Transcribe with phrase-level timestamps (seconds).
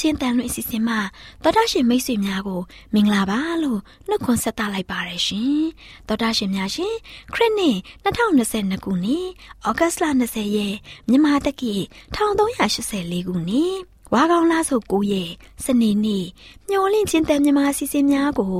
[0.00, 0.98] မျောလင့်ချင်းတန်လွင့်အစီအစဉ်မှာ
[1.42, 2.60] တော်တာရှင်မိတ်ဆွေများကို
[2.94, 5.62] မင်္ဂလာပါလို့နှုတ်ခွန်းဆက်သလိုက်ပါရရှင်
[6.08, 6.94] တော်တာရှင်များရှင်
[7.34, 9.26] ခရစ်နှစ်2022ခုနှစ်
[9.68, 10.74] ဩဂတ်လ20ရက်
[11.08, 11.74] မြန်မာတက္ကီ
[12.14, 13.74] 1384ခုနှစ်
[14.12, 15.30] ဝါကောင်လားဆို9ရက်
[15.64, 16.26] စနေနေ့
[16.70, 18.56] မျောလင့်ချင်းတန်မြန်မာအစီအစဉ်များကို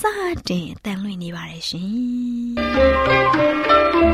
[0.00, 0.02] စ
[0.48, 4.13] တင်တန်လွင့်နေပါရရှင်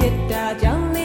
[0.00, 0.99] mitta jang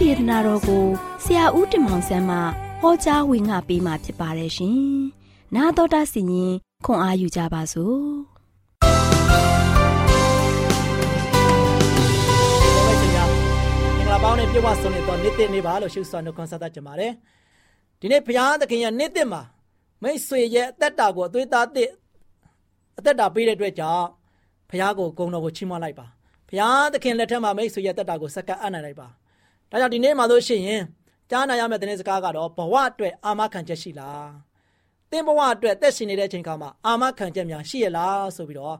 [0.00, 0.84] ဒေသနာတော်ကို
[1.24, 2.36] ဆရာဦးတင်မောင်ဆန်းမှ
[2.80, 4.80] ဟောကြားဝင်ငါပေးมาဖြစ်ပါတယ်ရှင်။
[5.54, 6.54] နာတော်တာစီရင်
[6.84, 7.98] ခွန်အားယူကြပါစို့။
[13.96, 17.12] မင်္ဂလာပေါင်းနဲ့ပြုတ်ဝဆုံးနေတော့နေ့တစ်နေ့ပါလို့ရှုစွာနှုတ်ခွန်းဆက်တတ်ကြပါတယ်။
[18.00, 19.42] ဒီနေ့ဘုရားသခင်ရဲ့နေ့တစ်မှာ
[20.02, 21.90] မိတ်ဆွေရဲ့အသက်တာကိုအသွေးသားတဲ့
[22.98, 24.06] အသက်တာပေးတဲ့အတွက်ကြောင့်
[24.70, 26.06] ဘုရားကိုဂုဏ်တော်ကိုချီးမွမ်းလိုက်ပါ
[26.48, 29.08] ဘုရားသခင်လက်ထက်မှာမိတ်ဆွေရဲ့အသက်တာကိုစက္ကပ်အပ်နိုင်လိုက်ပါ
[29.70, 30.82] ဒါကြောင့်ဒီနေ့မှာလို့ရှိရင်
[31.30, 34.28] ကြားနာရမယ့်တဲ့စကားကတော့ဘဝအတွက်အာမခံချက်ရှိလား
[35.10, 38.76] သင်ဘဝအတွက်သက်ရှင်နေတဲ့အချိန်ခါမှာအာမခံချက်များရှိရလားဆိုပြီးတော့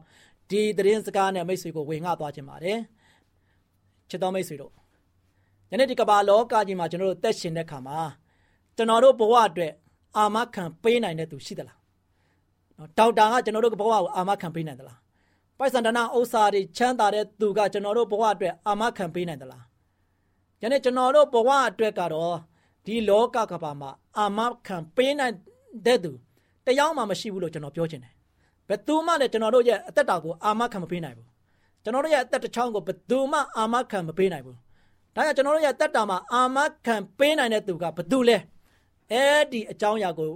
[0.49, 2.79] ဒီသတင်းစကားနဲ့မိတ်ဆွေကိုဝေငှသွားခြင်းပါတယ်
[4.09, 4.71] ချစ်တော်မိတ်ဆွေတို့
[5.71, 7.99] ယနေ့ဒီကမ္ဘာလောကကြီးမှာကျွန်တော်တို့သက်ရှင်တဲ့ခါမှာ
[8.75, 9.71] ကျွန်တော်တို့ဘဝအတွက်
[10.17, 11.79] အာမခံပေးနိုင်တဲ့သူရှိသလား
[12.77, 14.99] နော်ဒေါက်တာကကျွန်တော်တို့ဘဝကိုအာမခံပေးနိုင်သလား
[15.57, 19.63] ပိုက်ဆံတနာဥစ္စာတွေချမ်းသာတဲ့သူကကျွန်တော်တို့ဘဝအတွက်အာမခံပေးနိုင်သလား
[20.61, 22.35] ယနေ့ကျွန်တော်တို့ဘဝအတွက်ကတော့
[22.85, 25.33] ဒီလောကကဘာမှာအာမခံပေးနိုင်
[25.85, 26.11] တဲ့သူ
[26.65, 28.13] တယောက်မှမရှိဘူးလို့ကျွန်တော်ပြောချင်တယ်
[28.67, 31.27] ဘယ်သူမှလည်းကျွန်တော်တို့ရဲ့အသက်တာကိုအာမခံမပေးနိုင်ဘူး
[31.83, 34.57] ကျွန်တော်တို့ရဲ့အသက်တစ်ချောင်းကိုဘယ်သူမှအာမခံမပေးနိုင်ဘူး
[35.15, 38.37] ဒါကြောင့်ကျွန်တော်တို့ရဲ့တက်တာမှာအာမခံပေးနိုင်တဲ့သူကဘယ်သူလဲ
[39.11, 40.29] အဲ့ဒီအကြောင်းအရာကို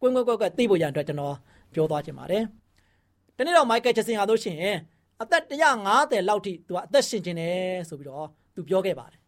[0.00, 1.36] ကွင်းကွင်းကွက်ကွက်သိဖို့ရန်အတွက်ကျွန်တော်
[1.74, 2.42] ပြောသွားချင်ပါတယ်။
[3.36, 4.76] ဒီနေ့တော့မိုက်ကယ်ချက်စင်ဟာလို့ရှိရင်
[5.22, 5.42] အသက်
[5.84, 9.20] 150လောက်ထိသူကအသက်ရှင်ခြင်းတယ်ဆိုပြီးတော့သူပြောခဲ့ပါတယ်။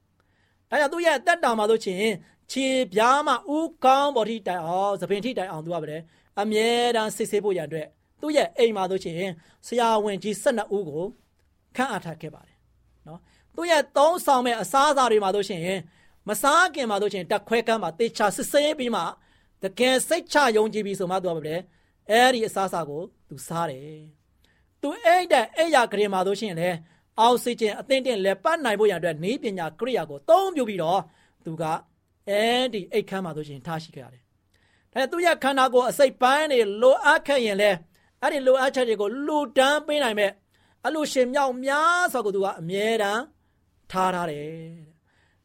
[0.74, 2.14] ဒါကြောင့်သူရဲ့အသက်တာမှာလို့ရှိရင်
[2.52, 5.96] ခြေပြားမှဥကောင်းပေါ်ထိတိုင်အောင်သပင်ထိတိုင်အောင်သူကပဲ
[6.40, 7.86] အမြဲတမ်းစစ်ဆေးဖို့ရန်အတွက်
[8.20, 9.32] သူရဲ့အိမ်မှာလို့ရှိရင်
[9.66, 11.04] ဆရာဝန်ကြီး12ဦးကို
[11.76, 12.56] ခန့်အပ်ထားခဲ့ပါတယ်။
[13.06, 13.20] နော်
[13.54, 15.80] သူရဲ့သုံးဆောင်မဲ့အစားအစာတွေမှာလို့ရှိရင်
[16.28, 19.02] မစားခင်မှာလို့ရှိရင်တက်ခွဲကမ်းမှာတေချာစစ်ဆေးပြီးမှ
[19.62, 21.56] တကယ်စိတ်ချယုံကြည်ပြီးဆိုမှသူကပဲလေ
[22.10, 24.02] အဲ့ဒီအစားအစာကိုသူစားတယ်
[24.82, 26.68] သူအဲ့တဲ့အဲ့ရကလေးမှာလို့ရှိရင်လေ
[27.20, 31.00] အောက်ဆီဂျင်အသင့်တင်လက်ပတ်နိုင်ဖို့ရတဲ့နေပညာကရိယာကိုသုံးပြုပြီးတော့
[31.44, 31.62] သူက
[32.28, 34.22] အဲ့ဒီအိတ်ခမ်းမှာလို့ရှိရင်ထားရှိခဲ့ရတယ်
[34.92, 37.70] ဒါသူရဲ့ခန္ဓာကိုယ်အစိတ်ပိုင်းတွေလိုအပ်ခဲ့ရင်လေ
[38.20, 40.30] အဲ့ဒီလိုအပ်ချက်တွေကိုလူတန်းပေးနိုင်မဲ့
[40.86, 43.22] အလူရှင်မြောက်များဆိုကိုသူကအမြဲတမ်း
[43.90, 44.44] ထားထားတယ်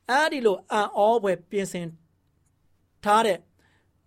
[0.10, 1.88] အဲ့ဒီလိုအံ့ဩဖွယ်ပြင်ဆင်
[3.06, 3.38] ထားတဲ့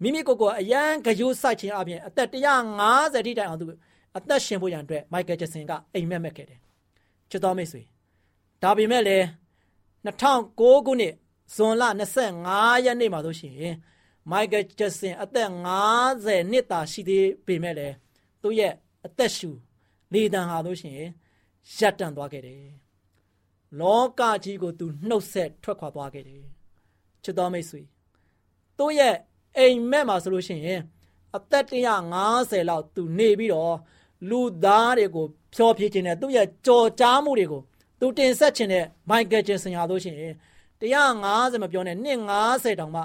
[0.02, 2.28] မိမိကိုယ်ကိုအရန်ဂယုစိုက်ခြင်းအပြင်အသက်
[2.78, 3.66] 150ထိတိုင်အောင်သူ
[4.16, 6.58] အသက်ရှင်ဖို့ရန်အတွက်မိုက်ကယ်ဂျက်ဆင်ကအိမ်မက်မက်ခဲ့တယ်
[7.32, 7.82] ချစ်တော်မိတ်ဆွေ
[8.62, 9.26] ဒါပေမဲ့လည်း
[10.06, 11.14] 2009ခုနှစ်
[11.54, 11.82] ဇွန်လ
[12.30, 13.54] 25ရက်နေ့မှာဆိုရှင်
[14.30, 15.50] မိုက်ကယ်ဂျက်ဆင်အသက်
[16.00, 17.94] 50နှစ်သာရှိသေးပေမဲ့လည်း
[18.42, 18.72] သူ့ရဲ့
[19.06, 19.50] အသက်ရှူ
[20.12, 21.10] လေတံဟာလို့ရှိရင်
[21.78, 22.64] ရပ်တန့်သွားခဲ့တယ်
[23.80, 26.42] လောကကြီးကိုသူနှုတ်ဆက်ထွက်ခွာသွားခဲ့တယ်
[27.22, 27.82] ချစ်တော်မိတ်ဆွေ
[28.78, 29.16] သူ့ရဲ့
[29.58, 30.80] အိမ်မက်မှာဆိုလို့ရှိရင်
[31.36, 31.66] အသက်
[32.14, 33.76] 150လောက်သူနေပြီးတော့
[34.30, 37.60] လူသားတွေကိုဖျော်ဖြေခြင်းနဲ့သူ့ရဲ့ကြော်ကြားမှုတွေကို
[38.00, 40.34] သူတင်ဆက်ခြင်းနဲ့မိုက်ကယ်ဂျင်ဆင်ဟာလို့ရှိရင်
[40.82, 41.96] 150မပြောနဲ့
[42.38, 43.02] 250တောင်မှ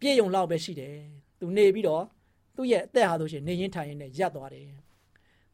[0.00, 0.96] ပြည့်ုံလောက်ပဲရှိတယ်
[1.38, 2.04] သူနေပြီးတော့
[2.56, 4.68] သူ့ရဲ့အသက်ဟာလို့ရှိရင်နေရင်ထိုင်ရင်နဲ့ရပ်သွားတယ်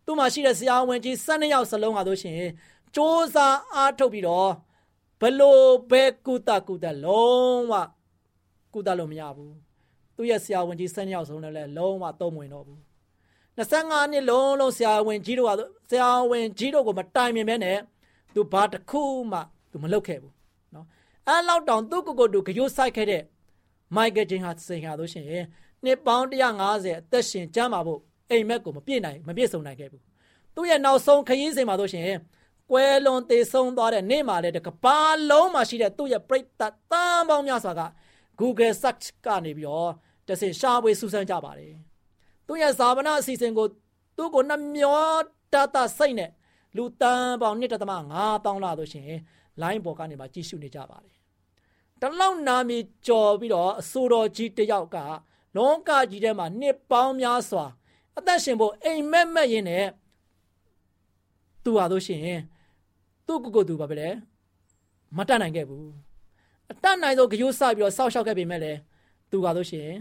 [0.04, 2.98] သူ့မှာရှိတဲ့ဆရာဝန်ကြီး12ယောက်စလုံးဟာလို့ရှိရင်စ조
[3.34, 3.36] 사
[3.74, 4.50] အားထုတ်ပြီးတော့
[5.20, 7.74] ဘလို့ပဲကုသကုသလုံးဝ
[8.74, 9.54] ကုသလို့မရဘူး
[10.16, 12.80] သူ့ရဲ့ဆရာဝန်ကြီး12ယောက်စလုံးလည်းလုံးဝသုံးဝင်တော့ဘူး
[13.57, 15.51] 25နှစ်လုံးလုံးဆရာဝန်ကြီးတို့က
[15.89, 17.77] ဆရာဝန်ကြီးတို့ကိုမတိုင်မြင်မဲနဲ့
[18.33, 19.01] သူဘာတစ်ခု
[19.31, 19.39] မှ
[19.71, 20.33] သူမလုပ်ခဲ့ဘူး
[20.73, 20.85] เนาะ
[21.27, 23.23] အဲလောက်တောင်သူ့ကိုယ်ကိုယ်သူကြိုးဆိုင်ခဲ့တဲ့
[23.95, 25.45] မိုက်ကယ်ဂျင်ဟာစင်ဟာလို့ရှိရင်
[25.83, 30.03] နှစ်ပေါင်း150အသက်ရှင်ကျမ်းပါဖို့အိမ်မက်ကိုမပြည့်နိုင်မပြည့်စုံနိုင်ခဲ့ဘူး
[30.55, 32.19] သူ့ရဲ့နောက်ဆုံးခရီးစဉ်မှာလို့ရှိရင်
[32.71, 36.75] ကွဲလွန်သေးဆုံးသွားတဲ့နေ့မှာလည်းတကဘာလုံးမှာရှိတဲ့သူ့ရဲ့ပြိတ္တတန်
[37.29, 37.81] ပေါင်းများစွာက
[38.39, 39.91] Google search ကနေပြီးတော့
[40.27, 41.73] တဆင်ရှားပွေစူးစမ်းကြပါတယ်
[42.50, 43.66] သူ့ရဲ့ဇာဝနာအစီအစဉ်ကို
[44.16, 45.02] သူ့ကိုနှမျော
[45.52, 46.30] တတစိတ်နဲ့
[46.76, 49.20] လူတန်းပေါင်း1.5တောင်းလာလို့ရှိရင်
[49.62, 51.16] line ပေါ်ကနေမှကြည့်ရှုနေကြပါတယ်
[52.00, 54.96] တလောက်နာမည်ကြော်ပြီးတော့အဆိုတော်ကြီးတယောက်က
[55.56, 57.64] လောကကြီးထဲမှာနှစ်ပေါင်းများစွာ
[58.18, 59.86] အသက်ရှင်ဖို့အိမ်မက်မက်ရင်းနဲ့
[61.64, 62.40] သူဟာလို့ရှိရင်
[63.26, 64.08] သူ့ကိုယ်ကိုယ်သူပါပဲလေ
[65.16, 65.88] မတတ်နိုင်ခဲ့ဘူး
[66.70, 68.78] အတတ်နိုင်ဆုံးကြိုးစပြီးတော့စောက်ရှောက်ခဲ့ပေမဲ့လည်း
[69.30, 69.98] သူကလို့ရှိရင်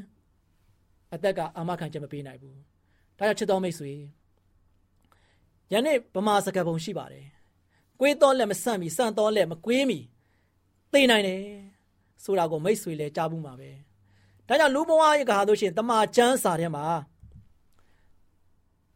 [1.14, 2.58] အသက်ကအမခံချက်မပေးနိုင်ဘူး
[3.18, 3.94] ဒါကြောင့်ချစ်တော်မိတ်ဆွေ
[5.72, 7.26] ယနေ့ဗမာစကားပုံရှိပါတယ်
[8.00, 10.00] ကွေးတော်လက်မဆန့်မီဆန့်တော်လက်မကွေးမီ
[10.92, 11.42] သိနိုင်တယ်
[12.24, 13.72] ဆိုတာကိုမိတ်ဆွေလည်းကြားဘူးမှာပဲ
[14.48, 16.86] ဒါကြောင့်လူဘဝရဲ့ကဟာလို့ရှိရင်တမန်ကျမ်းစာထဲမှာ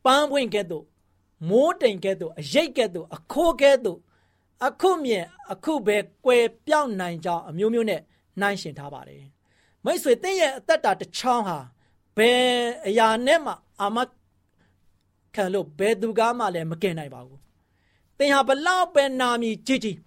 [0.06, 0.86] ပန်းပွင့်ကဲ့သို့
[1.50, 4.00] မိုးတိမ်ကဲ့သို့အရိတ်ကဲ့သို့အခိုးကဲ့သို့
[4.66, 8.02] အခုမြင်အခုပဲကွယ်ပြောင်းနိုင်ကြောင်းအမျိုးမျိုးနဲ့
[8.40, 9.24] နှိုင်းရှင်ထားပါတယ်
[9.86, 11.58] မိတ်ဆွေတင်းရဲ့အသက်တာတစ်ချောင်းဟာ
[12.18, 12.44] ဘယ်
[12.88, 13.98] အရာနဲ့မှအာမ
[15.36, 17.40] ခံလို့ဘယ်သူကမှလည်းမကင်နိုင်ပါဘူး
[18.18, 19.98] တင်းဟာဘလောက်ပဲနာမည်ကြီးကြီး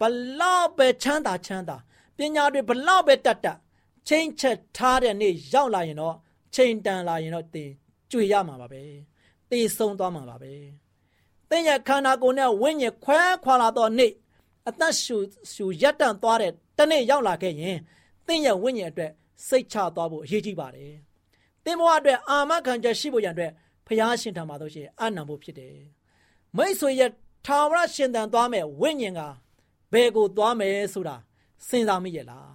[0.00, 0.02] ဘ
[0.40, 1.76] လောက်ပဲချမ်းသာချမ်းသာ
[2.16, 3.58] ပညာတွေဘလောက်ပဲတတ်တတ်
[4.08, 6.16] ချိန်ချက်ထားတဲ့နေ့ရောက်လာရင်တော့
[6.54, 7.72] ချိန်တန်လာရင်တော့တင်း
[8.10, 8.82] ကြွေရမှာပါပဲ
[9.50, 10.52] တေဆုံးသွားမှာပါပဲ
[11.50, 14.12] သင်ရဲ့ခန္ဓာကိုယ်နဲ့ဝိညာဉ်ခွဲခွာလာတော့နေ့
[14.68, 15.16] အသက်ရှူ
[15.52, 17.78] ရှူရက်တန့်သွားတဲ့တနေ့ရောက်လာခဲ့ရင်
[18.26, 19.12] သင်ရဲ့ဝိညာဉ်အတွက်
[19.48, 20.94] စိတ်ချသွားဖို့အရေးကြီးပါတယ်
[21.64, 23.52] သင်ဘဝအတွက်အာမခံချက်ရှိဖို့ရန်အတွက်
[23.86, 25.76] ဖျားရှင်ထံမှာတော့ရှင်အနံဖို့ဖြစ်တယ်
[26.56, 27.10] မိတ်ဆွေရဲ့
[27.46, 29.20] ထာဝရရှင်တန်သွားမယ်ဝိညာဉ်က
[29.92, 31.16] ဘယ်ကိုသွားမယ်ဆိုတာ
[31.68, 32.54] စဉ်းစားမိရဲ့လား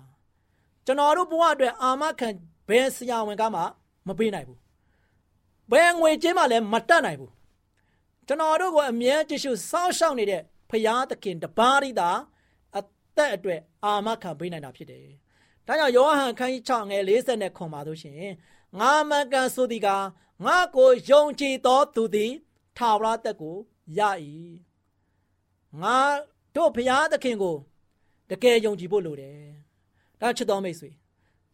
[0.86, 2.30] ကျွန်တော်တို့ဘဝအတွက်အာမခံ
[2.70, 3.62] ဘယ်ဆရာဝန်ကမှ
[4.08, 4.60] မပေးနိုင်ဘူး
[5.72, 7.34] ဘယ်ငွေကြေးမှလည်းမတတ်နိုင်ဘူး
[8.28, 12.10] ကျွန်တော်တို့ကိုအမြဲတရှိစောင့်ရှောက်နေတဲ့ဖရာသခင်တပါးရိတာ
[12.78, 12.82] အ
[13.18, 15.08] သက်အတွက်အာမခံပေးနိုင်တာဖြစ်တယ်။
[15.68, 18.22] ဒါကြောင့်ယောဟန်ခန်းကြီး6ငယ်40နဲ့ခွန်ပါလို့ရှင်
[18.80, 19.88] ငါမကန်ဆိုသည်က
[20.46, 22.32] ငါကိုယုံကြည်သောသူသည်
[22.78, 23.56] ထာဝရသက်ကို
[23.98, 24.00] ရ၏။
[25.82, 25.98] ငါ
[26.56, 27.56] တို့ဖရာသခင်ကို
[28.30, 29.40] တကယ်ယုံကြည်ဖို့လိုတယ်။
[30.22, 30.90] ဒါချစ်တော်မိတ်ဆွေ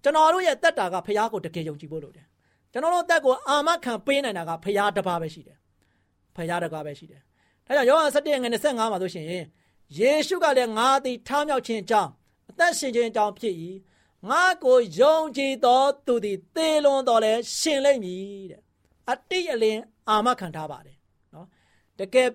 [0.04, 2.26] ကျွန်တော်တို့ရဲ့တက်တာကဖရာကိုတကယ်ယုံကြည်ဖို့လိုတယ်။
[2.72, 5.58] ကျွန်တော်တို့တက်ကိုအာမခံပေးနိုင်တာကဖရာတစ်ပါးပဲရှိတယ်။
[6.36, 7.22] ဖရာတစ်ပါးပဲရှိတယ်။
[7.68, 9.26] ဒါကြောင့်ယောဟန်7ငွေ25မှာဆိုရှင်
[9.98, 12.12] ယေရှုကလည်းငါသည်ထားမြောက်ခြင်းအကြောင်း
[12.50, 13.56] အသက်ရှင်ခြင်းအကြောင်းဖြစ်၏
[14.30, 18.62] ငါကိုယုံကြည်သောသူသည်သေလွန်တော်လဲရှင်လိမ့်မည်တဲ့
[19.12, 20.98] အတိအလင်းအာမခံထားပါတယ်
[21.34, 21.48] နော်
[22.00, 22.30] တကယ်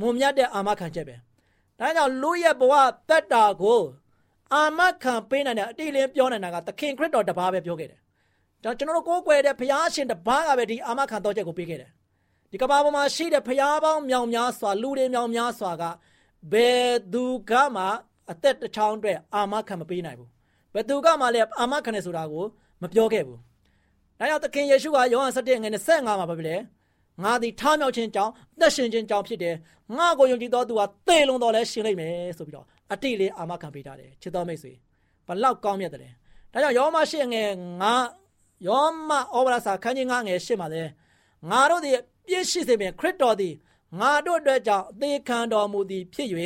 [0.00, 1.16] မုံမြတ်တဲ့အာမခံချက်ပဲ
[1.78, 2.74] ဒါကြောင့်လူရဲ့ဘဝ
[3.08, 3.82] တက်တာကို
[4.54, 8.00] အာမခံပေးနိုင်တဲ့အတိအလင်းပြောနိုင်တာကသခင်ခရစ်တော်တပါးပဲပြောခဲ့တယ်
[8.64, 11.90] ဒါကျွန်တော်တို့ကိုးကွယ်တဲ့ဘုရားရှင်တပါးကပဲဒီအာမခံတော်ချက်ကိုပေးခဲ့တယ်
[12.50, 15.84] ဒီကမ္ဘာပေါ်မှာရှိတဲ့ဘုရားပေါင်းမြောင်များစွာလူတွေမြောင်များစွာက
[16.52, 17.84] ဘယ်သူကမှ
[18.30, 20.30] အသက်တစ်ချောင်းအတွက်အာမခံမပေးနိုင်ဘူး
[20.74, 22.44] ဘယ်သူကမှလည်းအာမခံတယ်ဆိုတာကို
[22.82, 23.38] မပြောခဲ့ဘူး
[24.18, 26.60] ဒါကြောင့်သခင်ယေရှုကယောဟန်7ငွေ25မှာပြောပြတယ်
[27.22, 29.54] ငါသည်ထားမြောက်ခြင်းကြောင့်သက်ရှင်ခြင်းကြောင့်ဖြစ်တယ်
[29.98, 34.72] ငါကိုယုံကြည်သောသူဟာသေလွန်တော်လဲရှင်လိမ့်မယ်ဆိုပြီးတော့အတိလေးအာမခံပေးထားတယ်ချစ်တော်မိတ်ဆွေ
[35.26, 37.50] ဘလောက်ကောင်းမြတ်တယ်ဒါကြောင့်ယောမရှိငယ်
[37.82, 37.94] ငါ
[38.66, 40.82] ယောမဩဝါဒစာခန်းကြီး9ငယ်8မှာလဲ
[41.50, 43.54] ငါတို့သည်ပြည့်ရှိစေပင်ခရစ်တော်သည်
[44.00, 46.28] ငါတို့အတွက်ကြောင့်အသေးခံတော်မူသည်ဖြစ်၍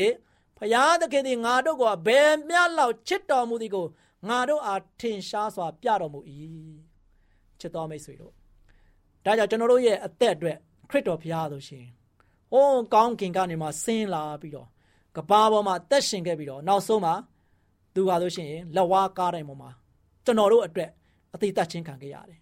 [0.59, 3.87] ဖျားသခင်သည်ငါတို့ကိုဘယ်မျှလောက်ချစ်တော်မူသည်ကို
[4.29, 6.21] ငါတို့အားထင်ရှားစွာပြတော်မူ၏
[7.61, 8.33] ချစ်တော်မိတ်ဆွေတို့
[9.25, 10.57] ဒါကြောင့်ကျွန်တော်တို့ရဲ့အသက်အတွက်
[10.91, 11.85] ခရစ်တော်ဖျားဆိုရှင်
[12.53, 14.69] ဟိုးကောင်းကင်ကနေမှဆင်းလာပြီးတော့
[15.17, 17.15] ကဘာပေါ်မှာတက်ရှင်ခဲ့ပြီးတော့နောက်ဆုံးမှာ
[17.95, 19.71] သူဟာဆိုရှင်လက်ဝါးကားတိုင်းပေါ်မှာ
[20.25, 20.91] ကျွန်တော်တို့အတွက်
[21.35, 22.41] အသေးသက်ချင်းခံခဲ့ရတယ်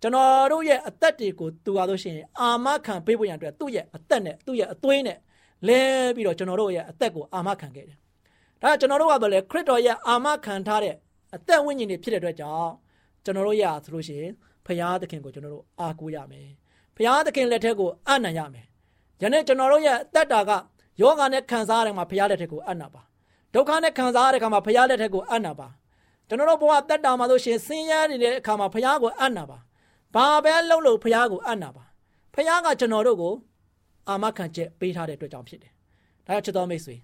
[0.00, 5.18] ကျွန်တော်တို့ရဲ့အသက်တွေကိုသူဟာဆိုရှင်အာမခံပေးဖို့ရန်အတွက်သူ့ရဲ့အသက်နဲ့သူ့ရဲ့အသွေးနဲ့
[5.68, 5.80] လဲ
[6.14, 7.98] ပြီးတော့ကျွန်တော်တို့ရဲ့အသက်ကိုအာမခံခဲ့တယ်။
[8.62, 10.94] ဒါကျွန်တော်တို့ကတော့လေခရစ်တော်ရဲ့အာမခံထားတဲ့
[11.34, 12.72] အသက်ဝိညာဉ်တွေဖြစ်တဲ့အတွက်ကြောင့်
[13.24, 14.32] ကျွန်တော်တို့ရဆိုလို့ရှိရင်
[14.66, 16.48] ဖရာသခင်ကိုကျွန်တော်တို့အားကိုးရမယ်။
[16.96, 18.66] ဖရာသခင်လက်ထက်ကိုအနံ့ရမယ်။
[19.22, 20.50] ယနေ့ကျွန်တော်တို့ရဲ့အသက်တာက
[21.00, 23.02] ယောဂာနဲ့ခံစားရတဲ့မှာဖရာလက်ထက်ကိုအနံ့ပါ။
[23.54, 25.68] ဒုက္ခနဲ့ခံစားရတဲ့အခါမှာဖရာလက်ထက်ကိုအနံ့ပါ။
[26.28, 29.58] ကျွန်တော်တို့ဘဝတက်တာမှာဆိုရှင်ဆင်းရဲနေတဲ့အခါမှာဖရာကိုအနံ့ပါ။
[30.14, 31.84] ဘာပဲလုပ်လို့ဖရာကိုအနံ့ပါ။
[32.34, 33.34] ဖရာကကျွန်တော်တို့ကို
[34.08, 35.72] အာမခံချက်ပေးထားတဲ့အတွက်ကြောင့်ဖြစ်တယ်။
[36.26, 36.96] ဒါကြောင့်ချစ်တော်မိတ်ဆွေ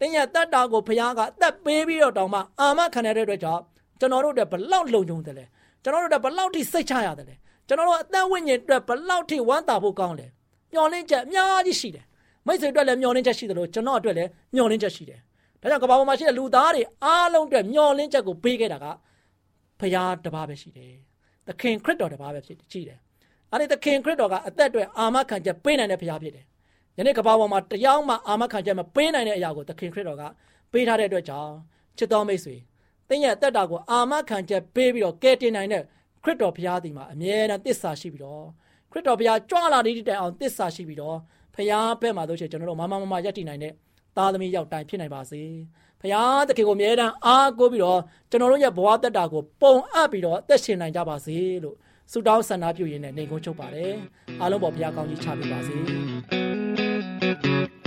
[0.00, 3.62] တင်းရဲ့တက်တာကိုဖခင်ကအသက်ပေးပြီးတော့တောင်မှအာမခံတဲ့အတွက်ကြောင့်
[4.00, 5.44] ကျွန်တော်တို့တွေဘလောက်လုံခြုံတယ်လဲ
[5.82, 7.34] ကျွန်တော်တို့တွေဘလောက်ထိစိတ်ချရတယ်လဲ
[7.68, 10.26] ကျွန်တော်တို့အသက်ဝိညာဉ်အတွက်ဘလောက်ထိဝမ်းသာဖို့ကောင်းလဲ
[10.72, 12.04] မျောလင်းချက်အများကြီးရှိတယ်
[12.46, 15.20] မိတ်ဆွေအတွက်လည်းမျောလင်းချက်ရှိတယ်လို့ကျွန်တော်အတွက်လည်းမျောလင်းချက်ရှိတယ်
[15.60, 18.86] ဒါကြောင့်ကမ္ဘာပေါ်မှာရှိတဲ့လူသားတွေအားလုံးအတွက်မျောလင်းချက်ကိုပေးခဲ့တာက
[19.80, 20.92] ဖခင်တပါးပဲရှိတယ်
[21.46, 22.98] သခင်ခရစ်တော်တပါးပဲဖြစ်ရှိတယ်
[23.52, 26.44] အဲ့ဒီသခင်ခရစ်တော်ကအသက်အတွက်အာမခံချက်ပေးနိုင်တဲ့ဖခင်ဖြစ်တယ်
[27.00, 30.22] ယနေ့ကမ္ဘာပေါ်မှာတရားမှအာမခံချက်မပေးနိုင်တဲ့အရာကိုသခင်ခရစ်တော်က
[30.72, 31.52] ပေးထားတဲ့အတွက်ကြောင့်
[31.98, 32.56] ချစ်တော်မိတ်ဆွေ
[33.08, 35.82] တင်းရဲ့တက်တာကိုအာမခံချက်ပေးပြီးတော့ကယ်တင်နိုင်တဲ့
[36.24, 38.44] ခရစ်တော်ဘုရားဒီမှာအမြဲတမ်းတစ္ဆာရှိပြီးတော့
[38.90, 41.16] ခရစ်တော်ဘုရားကြွလာတဲ့တိုင်အောင်တစ္ဆာရှိပြီးတော့
[41.54, 43.72] ဘုရားဘက်မှာတို့ချေကျွန်တော်တို့မမမမယက်တည်နိုင်တဲ့
[44.16, 45.42] သားသမီးရောက်တိုင်ဖြစ်နိုင်ပါစေ
[46.00, 51.76] ဘုရားတခင်ကိုအမြဲတမ်းအားကိုးပြီးတော့ကျွန်တော်တို့ရဲ့ဘဝတက်တာကိုပုံအပ်ပြီးတော့အသက်ရှင်နိုင်ကြပါစေလို့
[52.12, 53.94] ဆုတောင်းဆန္ဒပြုရင်းနဲ့နေကုန်းချုပ်ပါတယ်
[54.40, 56.39] အားလုံးပေါ်ဘုရားကောင်းကြီးချပေးပါစေ
[57.42, 57.79] thank you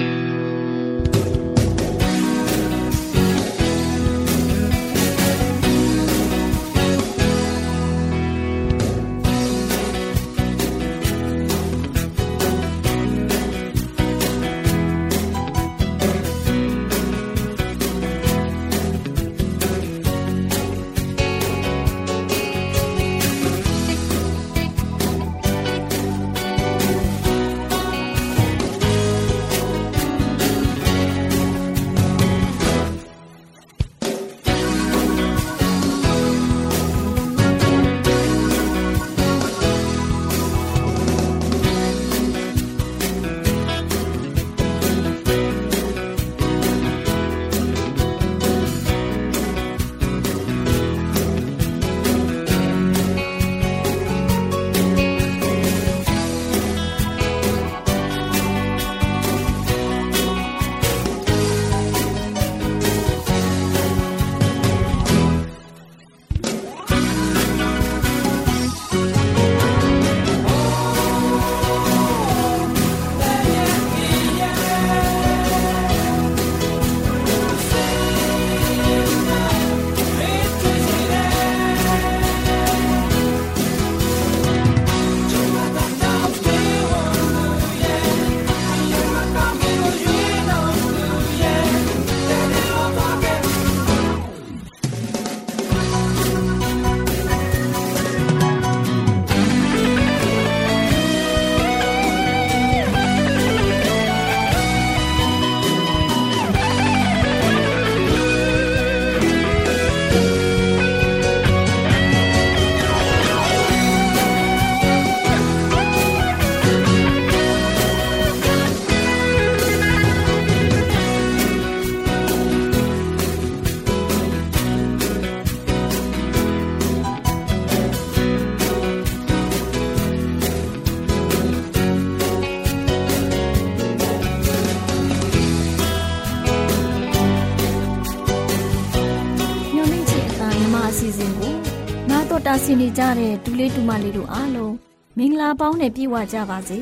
[142.67, 144.75] ဆင်နေကြတဲ့ဒူလေးဒူမလေးတို့အားလုံး
[145.17, 146.79] မင်္ဂလာပေါင်းနဲ့ပြည့်ဝကြပါစေ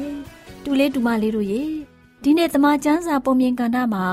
[0.64, 1.64] ဒူလေးဒူမလေးတို့ရေ
[2.24, 4.06] ဒီနေ့တမချန်းစာပုံမြင်ကန်တာမှာ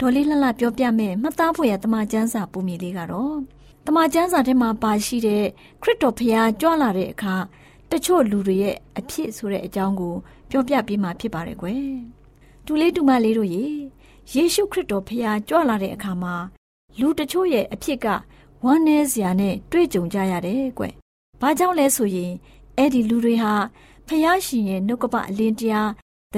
[0.00, 3.36] ဒေါ်လေးလှလှပြောပြမယ်မှတ်သားဖို့ရတမချန်းစာပုံမြင်လေးကတော့
[3.86, 5.44] တမချန်းစာထဲမှာပါရှိတဲ့
[5.82, 7.34] ခရစ်တော်ဖျားကြွလာတဲ့အခါ
[7.90, 10.14] တချို့လူတွေရဲ့အဖြစ်ဆိုတဲ့အကြောင်းကို
[10.50, 11.84] ပြောပြပေးမှာဖြစ်ပါတယ်ကွယ်
[12.66, 13.64] ဒူလေးဒူမလေးတို့ရေ
[14.34, 16.34] ယေရှုခရစ်တော်ဖျားကြွလာတဲ့အခါမှာ
[17.00, 18.06] လူတချို့ရဲ့အဖြစ်က
[18.64, 20.86] ဝမ်းနည်းစရာနဲ့တွေ့ကြုံကြရတယ်ကွ။
[21.40, 22.32] ဘာကြောင့်လဲဆိုရင်
[22.76, 23.52] အဲ့ဒီလူတွေဟာ
[24.06, 25.90] ဖျားရှင်ရဲ့နှုတ်ကပအလင်းတရား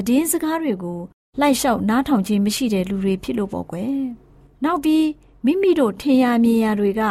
[0.08, 0.98] တည်င်းစကားတွေကို
[1.40, 3.94] လိုက်လျှောက်နားထောင်ခြင်းမရှိတဲ့လူတွေဖြစ်လို့ပေါ့ကွယ်။
[4.64, 5.06] နောက်ပြီး
[5.44, 7.02] မိမိတို့ထင်ရမြင်ရတွေက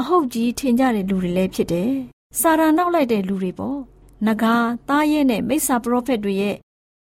[0.00, 1.92] အဟုတ်ကြီးထင်ကြတဲ့လူတွေလည်းဖြစ်တယ်။
[2.40, 3.78] စာရာနောက်လိုက်တဲ့လူတွေပေါ့။
[4.26, 4.54] နဂါ
[4.88, 6.56] သားရဲနဲ့မိစ္ဆာပရောဖက်တွေရဲ့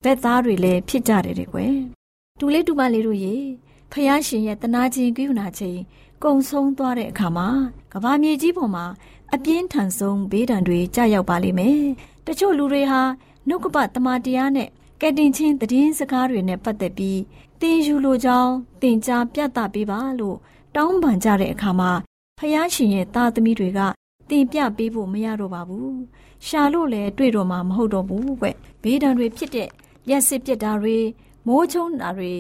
[0.04, 1.76] ဘက်သားတွေလည်းဖြစ်ကြတယ်တဲ့ကွယ်။
[2.40, 3.36] တူလေးတူမလေးတို့ရေ
[3.92, 5.80] ဖျားရှင်ရဲ့တနာခြင်းကိယူနာခြင်း
[6.24, 7.48] ကုံဆုံးသွားတဲ့အခါမှာ
[7.94, 8.86] ကဘာမြေကြီးပေါ်မှာ
[9.36, 11.82] အပြင်းထန်ဆုံးဘေးဒဏ်တွေကြာရောက်ပါလိမ့်မယ်။
[12.28, 13.02] တချို့လူတွေဟာ
[13.48, 14.70] နှုတ်ကပတမန်တရားနဲ့
[15.02, 17.20] ကဲတင်ချင်းသတင်းစကားတွေနဲ့ပတ်သက်ပြီး
[17.62, 20.38] တင်ယူလိုကြောင်းတင်ကြားပြသပေးပါလို့
[20.76, 21.92] တောင်းပန်ကြတဲ့အခါမှာ
[22.40, 23.80] ဖယားရှင်ရဲ့သားသမီးတွေက
[24.30, 25.90] တင်ပြပေးဖို့မရတော့ပါဘူး။
[26.48, 28.48] ရှာလို့လည်းတွေ့တော့မှမဟုတ်တော့ဘူးကွ။
[28.84, 29.70] ဘေးဒဏ်တွေဖြစ်တဲ့
[30.10, 30.98] ရက်စစ်ပြစ်တာတွေ
[31.48, 32.34] မိုးချုံတာတွေ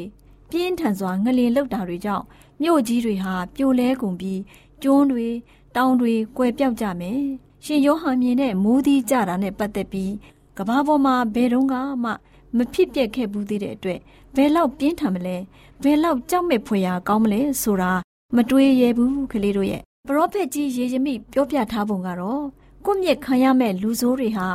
[0.51, 2.25] ပြင်းထန်စွာငလင်လောက်တာတွေကြောင့်
[2.61, 4.41] မြို့ကြီးတွေဟာပြိုလဲကုန်ပြီး
[4.83, 5.27] ကျွန်းတွေ
[5.77, 7.21] တောင်တွေကွယ်ပြောက်ကြမယ်။
[7.65, 10.13] ရှင်ယောဟန်မြင်တဲ့မိုးသီးကြတာနဲ့ပတ်သက်ပြီး
[10.57, 12.11] ကဘာပေါ်မှာဘယ်တော့မှ
[12.57, 13.99] မဖြစ်ပျက်ခဲ့ဘူးသေးတဲ့အတွက်
[14.35, 15.37] ဘယ်လောက်ပြင်းထန်မလဲ
[15.83, 17.91] ဘယ်လောက်ကြောက်မဲ့ဖွယ်ရာကောင်းမလဲဆိုတာ
[18.35, 22.43] မတွေးရဘူးကလေးတို့ရဲ့ပရောဖက်ကြီးယေရမိပြောပြထားပုံကတော့
[22.85, 24.47] ကိုမြင့်ခံရမဲ့လူဆိုးတွေဟာ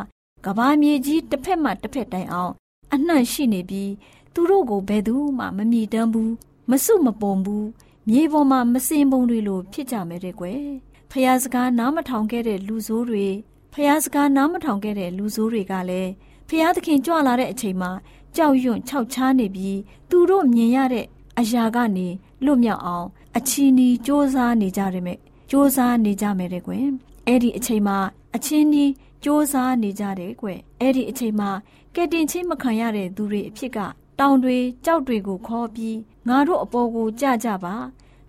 [0.44, 2.52] ကဘာမြေကြီးတစ်ဖက်မှတစ်ဖက်တိုင်အောင်
[2.92, 3.90] အနှံ့ရှိနေပြီး
[4.34, 6.32] သူတို့ကိုဘယ်သူမှမမြည်တမ်းဘူး
[6.70, 7.66] မစုမပုံဘူး
[8.08, 10.62] မြေပေါ်မှာမစင်ပုံတွေလိုဖြစ်ကြမယ်တဲ့ကွယ်
[11.11, 13.27] ဖះစကားနားမထောင်ခဲ့တဲ့လူဆိုးတွေ
[13.73, 16.11] ဖះစကားနားမထောင်ခဲ့တဲ့လူဆိုးတွေကလည်း
[16.47, 17.91] ဖះသခင်ကြွလာတဲ့အချိန်မှာ
[18.35, 21.05] ကြောက်ရွံ့ခြောက်ခြားနေပြီးသူတို့မြင်ရတဲ့
[21.39, 22.07] အရာကနေ
[22.45, 26.85] လွတ်မြောက်အောင် အချီနီစ조사နေကြရမယ်စ조사နေကြမယ်တဲ့ကွယ်
[27.27, 27.97] အဲ့ဒီအချိန်မှာ
[28.35, 28.89] အချင်းနီစ
[29.23, 31.49] 조사နေကြတယ်ကွယ်အဲ့ဒီအချိန်မှာ
[31.95, 33.77] ကဲတင်ချင်းမခံရတဲ့သူတွေအဖြစ်က
[34.19, 37.75] တောင်တွေကြောက်တွေကိုခေါ်ပြီးငါတို့အပေါ်ကိုကြကြပါ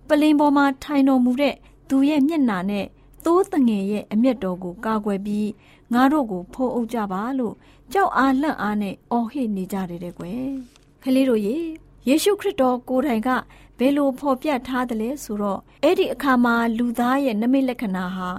[0.07, 1.55] ပလင်ပေါ်မှာထိုင်တော်မူတဲ့
[1.88, 2.86] သူရဲ့မျက်နာနဲ့
[3.24, 5.50] သိုးတငယ်ရဲ့အမျက်တော်ကိုကာကွယ်ပြီး
[5.92, 7.54] ငါတို့ကိုဖိုးအုပ်ကြပါလို့
[7.92, 10.44] ကြောက်အားလန့်အားနဲ့အော်ဟစ်နေကြတယ်တဲ့ကွယ်
[11.02, 11.56] ကလေးတို့ရေ
[12.08, 13.28] ယေရှုခရစ်တော်ကိုယ်တိုင်က
[13.78, 18.30] ဘယ်လိုဖော်ပြထားတယ်လဲဆိုတော့အဲ့ဒီအခါမှာလူသားရဲ့နမိတ်လက္ခဏာဟာ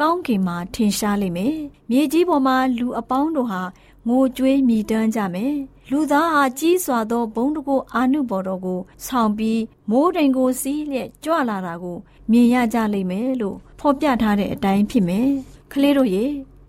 [0.00, 1.56] ကောင်းကင်မှာထင်ရှားလိမ့်မယ်
[1.90, 3.62] မြေကြီးပေါ်မှာလူအပေါင်းတို့ဟာ
[4.08, 5.54] ငိုကြွေးမြည်တမ်းကြမယ်
[5.90, 11.96] လူသားဟာကြီးစွာသောဘုံတကိုအာနုဘော်တော်ကိုဆောင်ပြီးမိုးတိမ်ကိုစီးလျက်ကြွလာတာကို
[12.30, 15.28] မြင်ရကြလိမ့်မယ်လို့ဖော်ပြထားတဲ့အတိုင်းဖြစ်မယ်
[15.72, 16.24] ကလေးတို့ရေ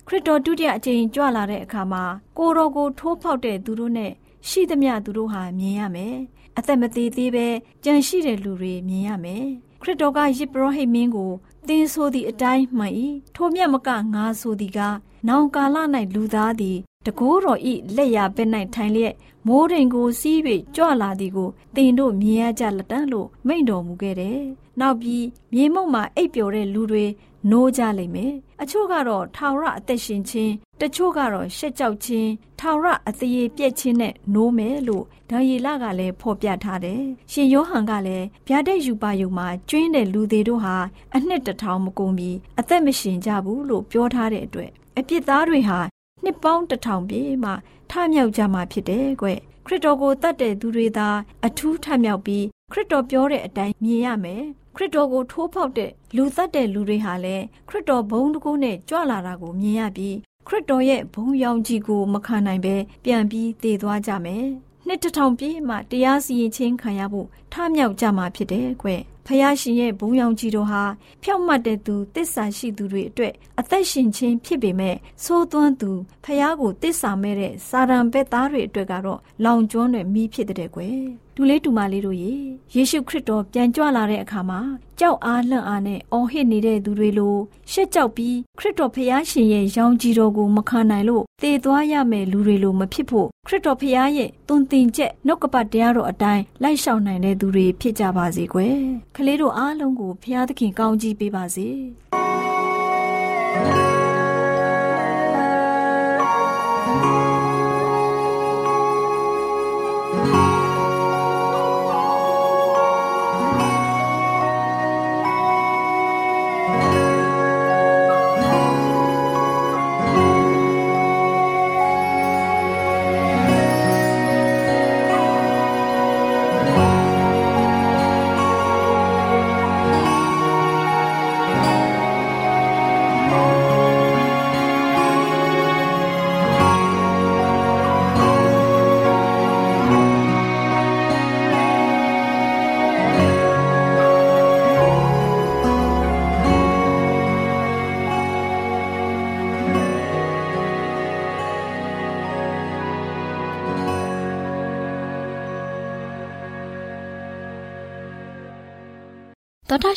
[0.08, 2.04] ခရစ်တော်ဒုတိယအကြိမ်ကြွလာတဲ့အခါမှာ
[2.38, 4.12] ကိုတော်ကိုထိုးဖောက်တဲ့သူတို့နဲ့
[4.50, 6.16] ရှိသမျှသူတို့ဟာမြင်ရမယ်
[6.58, 7.48] အသက်မသေးသေးပဲ
[7.84, 9.46] ကြံရှိတဲ့လူတွေမြင်ရမယ်
[9.82, 11.32] ခရစ်တော်ကယစ်ပရောဟိတ်မင်းကို
[11.68, 12.94] သင်ဆိုသည့်အတိုင်းမှန်၏
[13.36, 14.80] ထိုမြတ်မကငါဆိုသည်က
[15.28, 15.78] နောင်ကာလ၌
[16.16, 19.14] လူသားသည် တကိုးတော်ဤလက်ရဘက်၌ထိုင်လျက်
[19.48, 20.40] မိုးရင်ကိုစီး၍
[20.76, 24.40] ကြွလာသည်ကိုတင်တို့မြင်ရကြလက်တန်းလို့မိန့်တော်မူခဲ့တယ်။
[24.80, 27.06] နောက်ပြီးမြေမုံမှာအိပ်ပျော်တဲ့လူတွေ
[27.52, 40.76] နိုးကြလိမ့်မယ်။အချို့ကတော့ထာဝရအသက်ရှင်ခြင်းတချို့ကတော့ရှက်ကြောက်ခြင်းထာဝရအသေးပြက်ခြင်းနဲ့နိုးမယ်လို့ဒါရီလကလည်းဖော်ပြထားတယ်။ရှင်ယောဟန်ကလည်းဗျာဒက်ယူပါယုံမှာကျွင်းတဲ့လူတွေတို့ဟာ
[41.16, 45.80] အနှစ်တထောင်မကုန်ပြီးအသက်မရှင်ကြဘူးလို့ပြောထားတဲ့အတွက်အပြစ်သားတွေဟာ
[46.24, 47.52] နှစ်ပေါင်းတထောင်ပြည့်မှ
[47.92, 49.28] ထမြောက်ကြမှာဖြစ်တယ်ကွ
[49.66, 51.08] ခရစ်တော်ကိုတတ်တဲ့သူတွေသာ
[51.46, 54.44] အထူးထမြောက်ပြီးခရစ်တော်ပြောတဲ့အတိုင်းမြင်ရမယ်
[54.76, 60.16] ခရစ်တော်ကိုထိုးဖောက်တဲ့လူသတ်တဲ့လူတွေဟာလည်းခရစ်တော်ဘုံတကူနဲ့ကြွလာတာကိုမြင်ရပြီး
[60.48, 62.76] ခရစ်တော်ရဲ့ဘုံရောင်ကြီးကိုမခံနိုင်ပဲ
[63.06, 64.46] ပြန်ပြီးတည်သွားကြမယ်
[64.88, 68.90] နှစ်တထောင်ပြည့်မှတရားစီရင်ခြင်းခံရဖို့ထမြောက်ကြမှာဖြစ်တယ်ကွ
[69.26, 70.84] ဖယားရှင်ရဲ့ဘုံရောင်ကြီးတို့ဟာ
[71.24, 75.92] ဖြောက်မှတ်တဲ့သူတစ္ဆာရှိသူတွေအတွက်အသက်ရှင်ခြင်းဖြစ်ပေမဲ့သိုးသွန်းသူ
[76.24, 82.34] ဖယားကိုတစ္ဆာမဲ့တဲ့စာရန်ဘက်သားတွေအတွက်ကတော့လောင်ကျွမ်းတဲ့မိဖြစ်တဲ့ကွယ် ဒူလေးတူမလေးတို့ရေ
[82.76, 84.60] ယေရှုခရစ်တော်ပြန်ကြွလာတဲ့အခါမှာ
[85.00, 87.36] ကြောက်အားလှန့်အားနဲ့အော်ဟစ်နေတဲ့သူတွေလို
[87.72, 98.76] ရှက်ကြောက်ပြီးခရစ်တော်ဖျားရှင်ရဲ့ရောင်ကြီးတော်ကိုမခံနိုင်လို့တည်သွားရမယ်လူတွေလိုမဖြစ်ဖို့ခရစ်တော်ဖျားရဲ့သွန်သင်ချက်နှုတ်ကပတ်တရားတော်အတိုင်းလိုက်ရှောင်နိုင်တဲ့သူတွေဖြစ်ကြပါစေကွယ်
[99.16, 101.68] ကလေးတို့အားလုံးကိုဖျားသခင်ကောင်းကြီးပေးပါစေ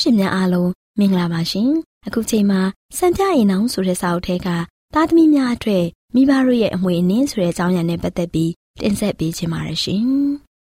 [0.03, 1.71] ရှင်များအားလုံးမင်္ဂလာပါရှင်
[2.07, 2.61] အခုချိန်မှာ
[2.97, 4.49] စံပြရင်အောင်ဆိုတဲ့စာအုပ်ထဲက
[4.95, 5.85] သားသမီးများအတွက်
[6.15, 10.05] မိဘတို့ရဲ့အမွေအနှစ်ဆိုတဲ့အကြောင်းအရာနဲ့ပတ်သက်ပြီးတင်ဆက်ပေးချင်ပါတယ်ရှင်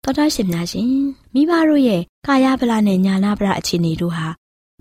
[0.04, 0.90] တော်တာရှင်များရှင်
[1.34, 4.28] မိဘတို့ရဲ့ကာယဗလာနဲ့ညာနာဗလာအခြေအနေတို့ဟာ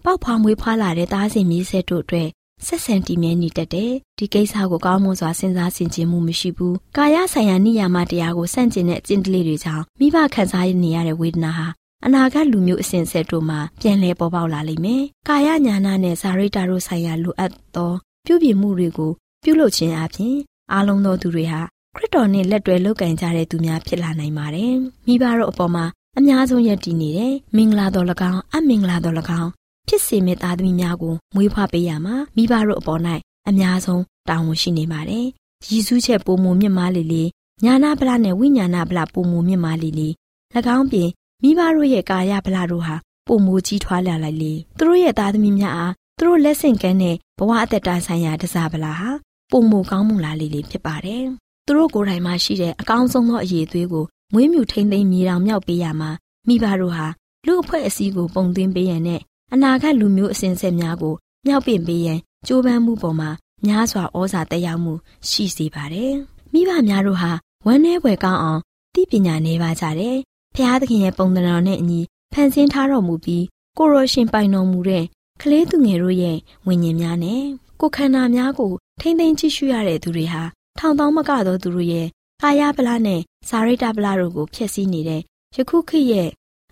[0.04, 2.30] ပေါက်ဖွာမွေးဖွားလာတဲ့သားစဉ်မြေးဆက်တို့အတွက်
[2.66, 11.68] ဆက်ဆံတည်မြဲနေတတ်တယ်ဒီကိစ္စကိုကောင်းမွန်စွာစဉ်းစားဆင်ခြင်မှုမရှိဘူးကာယဆိုင်ရာနိယာမတရားကိုစန့်ကျင်တဲ့အကျင့်တလေးတွေကြောင့်မိဘခံစားနေရတဲ့ဝေဒနာဟာ
[12.08, 17.92] အနာဂတ်လူမျိုးအစဉ်ဆက်တို့မှာပြန်လည်ပေါ်ပေါက်လာလိမ့်မယ်။ကာယညာနာနဲ့ဇာရိတာတို့ဆိုင်ရာလိုအပ်သော
[18.26, 19.12] ပြုပြင်မှုတွေကို
[19.44, 20.36] ပြုလုပ်ခြင်းအပြင်
[20.72, 21.62] အားလုံးသောသူတွေဟာ
[21.96, 24.74] ခရစ်တော်နဲ့လက်တွဲလုပ်ကင်ကြတဲ့သူများဖြစ်လာနိုင်ပါတယ်။
[25.08, 25.86] မိဘတို့အပေါ်မှာ
[26.18, 29.50] အများဆုံးယက်တည်နေတဲ့မင်္ဂလာတော်၎င်းအမင်္ဂလာတော်၎င်း
[29.88, 33.02] ဖြစ်စေမယ့်သားသမီးများကိုမွေးဖွားပေးရမှာမိဘတို့အပေါ်၌
[33.50, 35.26] အများဆုံးတာဝန်ရှိနေပါတယ်။
[35.68, 37.24] ရည်စူးချက်ပုံမူမြင့်မားလေလေ
[37.64, 40.10] ညာနာပလနဲ့ဝိညာဏပလပုံမူမြင့်မားလေလေ၎
[40.78, 41.10] င်းပြင်
[41.46, 42.96] မိဘတို့ရဲ့ကာယဗလာတို့ဟာ
[43.28, 49.10] ပုံမူကြီးထွားလာလိုက်လေသူတို့ရဲ့သားသမီးများအားသူတို့လက်ဆင့်ကမ်းတဲ့ဘဝအသက်တာဆိုင်ရာတစားဗလာဟာ
[49.52, 51.24] ပုံမူကောင်းမှုလာလေလေဖြစ်ပါတယ်
[51.66, 56.10] သူတို့ကိုယ်တိုင်မှရှိတဲ့အကောင်းဆုံးသောအရေးသွေးကိုမွေးမြူထိန်သိမ်းမြေတောင်မြောက်ပေးရမှာ
[56.48, 57.08] မိဘတို့ဟာ
[57.46, 59.22] လူအဖွဲ့အစည်းကိုပုံသွင်းပေးရန်နဲ့
[59.54, 63.30] အနာဂတ်လူမျိုးအစဉ်ဆက်များကိုမြောက်ပင့်ပေးရန်ကြိုးပမ်းမှုပေါ်မှာ
[63.66, 64.94] များစွာဩဇာတက်ရောက်မှု
[65.30, 66.14] ရှိစေပါတယ်
[66.54, 67.32] မိဘများတို့ဟာ
[67.66, 68.62] ဝမ်းနည်းဖွယ်ကောင်းအောင်
[68.94, 70.18] သိပညာနေပါကြတယ်
[70.56, 72.00] ဖျားသခင်ရဲ့ပုံသဏ္ဍာန်နဲ့အညီ
[72.34, 73.44] ဖန်ဆင်းထားတော်မူပြီး
[73.78, 75.04] ကိုရောရှင်ပိုင်တော်မူတဲ့
[75.42, 76.38] ကလေးသူငယ်တို့ရဲ့
[76.68, 77.42] ဝိညာဉ်များနဲ့
[77.82, 80.44] ကိုခန္ဓာများကိုထိမ့်သိမ်းကြည့်ရှုရတဲ့သူတွေဟာ
[80.80, 82.08] ထောင်သောမကသောသူတို့ရဲ့
[82.42, 85.22] ကာယပလနဲ့ဇာရိတပလတို့ကိုဖျက်ဆီးနေတဲ့
[85.56, 86.30] ယခုခေတ်ရဲ့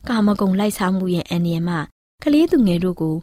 [0.10, 1.76] ကာမဂုဏ်လိုက်စားမှုရဲ့အန္တရာယ်မှ
[2.24, 3.16] ကလေးသူငယ်တို့ကို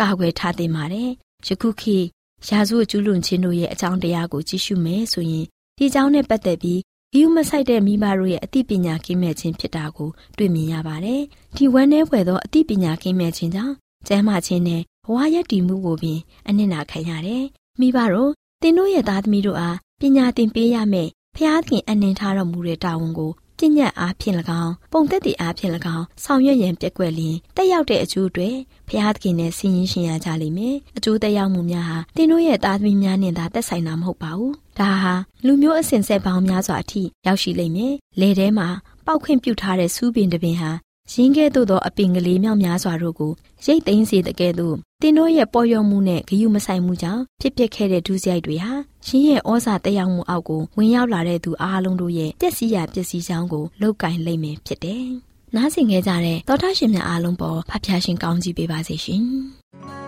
[0.00, 1.10] ကာကွယ်ထားသင့်ပါတယ်။
[1.46, 2.06] ယခုခေတ်
[2.48, 5.44] ရာဇဝတ်ကျူးလွန်ခြင်းတို့ရဲ့အကြောင်းတရားကိုကြည့်ရှုမယ်ဆိုရင်
[5.76, 6.80] ဒီအကြောင်းနဲ့ပတ်သက်ပြီး
[7.12, 11.22] ဂီယူမဆိုင်တဲ့မိဘတို့ရဲ့အသိပညာကင်းမဲ့ခြင်းဖြစ်တာကိုတွေ့မြင်ရပါတယ်။
[11.56, 13.74] ဒီဝမ်းနည်းဖွယ်သောအသိပညာကင်းမဲ့ခြင်းကြောင့်
[14.08, 16.18] ကျမ်းမာခြင်းနဲ့ဘဝရည်တည်မှုကိုပင်
[16.48, 17.44] အနစ်နာခံရတယ်။
[17.80, 28.50] မိဘတို့သင်တို့ရဲ့သားသမီးတို့အားပညာသင်ပေးရမယ်။ဖျားခင်အနှင်ထားတော်မူတဲ့တာဝန်ကို ပညာအားဖြင့်၎င်းပုံသက်တည်အားဖြင့်၎င်းဆောင်ရွက်ရန်ပြက်ကွက်လျင်တက်ရောက်တဲ့အကျိုးတွေ
[28.88, 35.14] ဖျားသခင်နဲ့ဆင်းရင်ရှင်ရကြလိမ့်မယ်အကျိုးတက်ရောက်မှုများဟာတင်တို့ရဲ့သားသမီးများနဲ့သာသက်ဆိုင်တာမဟုတ်ပါဘူးဒါဟာ
[35.46, 38.68] လူမျိုးအစဉ်ဆက်ပေါင်းများစွာအထိရောက်ရှိလိမ့်မယ်လေထဲမှာ
[39.06, 40.70] ပောက်ခွင့်ပြုထားတဲ့စူးပင်တစ်ပင်ဟာ
[41.12, 43.32] ရင်းကဲ့သို့သောအပင်ကလေးမြောက်များစွာတို့ကို
[43.64, 48.72] ရိတ်သိမ်းစေတဲ့ကဲ့သို့တင်တို့ရဲ့ပေါ်ရောမှုနဲ့ဂယုမဆိုင်မှုကြောင့်ဖြစ်ပျက်ခဲ့တဲ့ဒုစရိုက်တွေဟာ
[49.06, 55.06] ရှင်ရဲ့ဩဇာတက်ရောက်မှုအောက်ကိုဝင်ရောက်လာတဲ့သူအားလုံးတို့ရဲ့ပျက်စီးရာပျက်စီးကြောင်းကိုလောက်ကင်လိုက်မယ်ဖြစ်တယ်။
[55.54, 59.24] နားဆင်ခဲ့ကြတဲ့သောတာရှင်များအားလုံးပေါ်ဖဖျားရှင်ကောင်းကြီးပေးပါစေရှင်။